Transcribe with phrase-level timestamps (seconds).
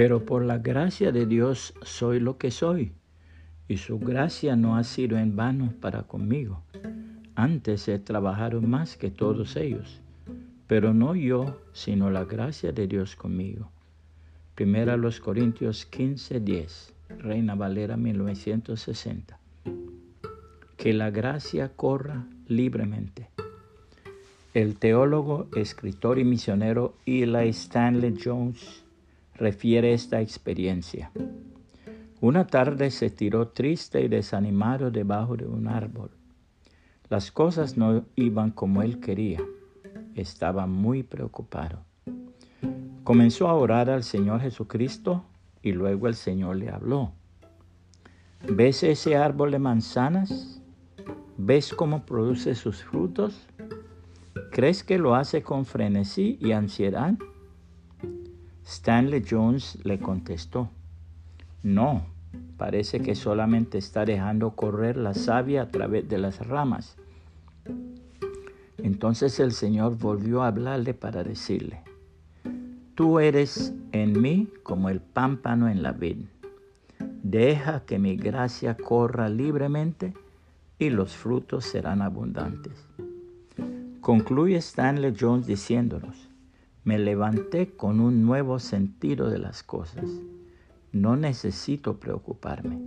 [0.00, 2.92] Pero por la gracia de Dios soy lo que soy,
[3.68, 6.62] y su gracia no ha sido en vano para conmigo.
[7.34, 10.00] Antes he trabajado más que todos ellos,
[10.66, 13.68] pero no yo, sino la gracia de Dios conmigo.
[14.54, 19.38] Primera los Corintios 15, 10, Reina Valera 1960.
[20.78, 23.28] Que la gracia corra libremente.
[24.54, 28.82] El teólogo, escritor y misionero Eli Stanley Jones
[29.40, 31.10] refiere esta experiencia.
[32.20, 36.10] Una tarde se tiró triste y desanimado debajo de un árbol.
[37.08, 39.40] Las cosas no iban como él quería.
[40.14, 41.84] Estaba muy preocupado.
[43.02, 45.24] Comenzó a orar al Señor Jesucristo
[45.62, 47.12] y luego el Señor le habló.
[48.46, 50.60] ¿Ves ese árbol de manzanas?
[51.38, 53.48] ¿Ves cómo produce sus frutos?
[54.52, 57.14] ¿Crees que lo hace con frenesí y ansiedad?
[58.70, 60.70] Stanley Jones le contestó,
[61.64, 62.06] no,
[62.56, 66.96] parece que solamente está dejando correr la savia a través de las ramas.
[68.78, 71.80] Entonces el Señor volvió a hablarle para decirle,
[72.94, 76.18] tú eres en mí como el pámpano en la vid.
[77.24, 80.14] Deja que mi gracia corra libremente
[80.78, 82.86] y los frutos serán abundantes.
[84.00, 86.29] Concluye Stanley Jones diciéndonos,
[86.84, 90.10] me levanté con un nuevo sentido de las cosas.
[90.92, 92.78] No necesito preocuparme.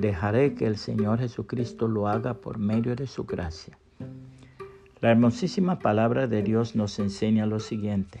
[0.00, 3.78] Dejaré que el Señor Jesucristo lo haga por medio de su gracia.
[5.00, 8.20] La hermosísima palabra de Dios nos enseña lo siguiente.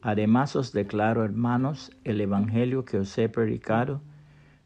[0.00, 4.00] Además os declaro, hermanos, el Evangelio que os he predicado,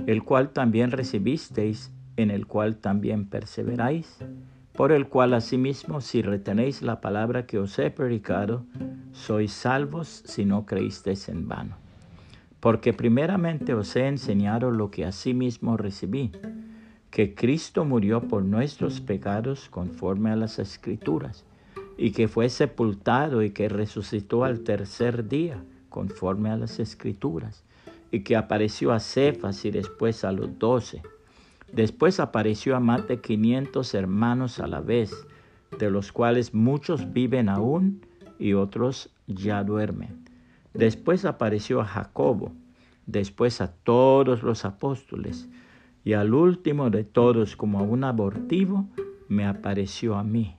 [0.06, 4.18] el cual también recibisteis, en el cual también perseveráis
[4.74, 8.64] por el cual asimismo si retenéis la palabra que os he predicado,
[9.12, 11.76] sois salvos si no creísteis en vano.
[12.60, 16.32] Porque primeramente os he enseñado lo que asimismo recibí,
[17.10, 21.44] que Cristo murió por nuestros pecados conforme a las escrituras,
[21.98, 27.64] y que fue sepultado y que resucitó al tercer día conforme a las escrituras,
[28.10, 31.02] y que apareció a Cefas y después a los doce.
[31.72, 35.26] Después apareció a más de 500 hermanos a la vez,
[35.78, 38.02] de los cuales muchos viven aún
[38.38, 40.22] y otros ya duermen.
[40.74, 42.52] Después apareció a Jacobo,
[43.06, 45.48] después a todos los apóstoles,
[46.04, 48.86] y al último de todos, como a un abortivo,
[49.28, 50.56] me apareció a mí,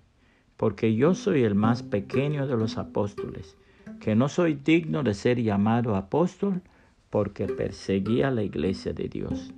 [0.57, 3.55] porque yo soy el más pequeño de los apóstoles,
[3.99, 6.61] que no soy digno de ser llamado apóstol,
[7.11, 9.53] porque perseguía la iglesia de Dios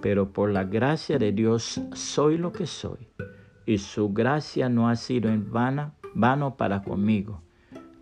[0.00, 3.08] pero por la gracia de Dios soy lo que soy,
[3.64, 7.42] y su gracia no ha sido en vana, vano para conmigo.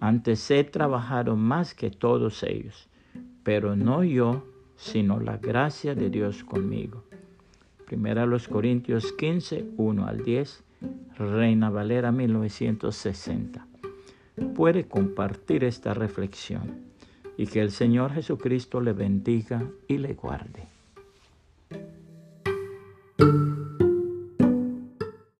[0.00, 2.88] Antes he trabajado más que todos ellos,
[3.42, 4.44] pero no yo,
[4.76, 7.04] sino la gracia de Dios conmigo.
[7.86, 10.64] Primera los Corintios 15, 1 al 10,
[11.18, 13.66] Reina Valera 1960.
[14.54, 16.80] Puede compartir esta reflexión
[17.36, 20.64] y que el Señor Jesucristo le bendiga y le guarde.
[23.24, 23.63] thank you